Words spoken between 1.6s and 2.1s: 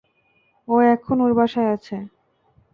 আছে।